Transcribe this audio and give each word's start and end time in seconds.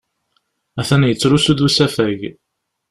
Atan 0.79 1.07
yettrusu-d 1.07 1.61
usafag. 1.67 2.19